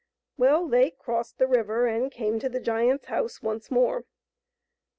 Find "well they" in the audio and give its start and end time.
0.35-0.89